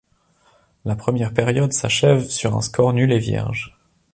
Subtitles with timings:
[0.83, 3.77] La première période s'achève sur un score nul et vierge.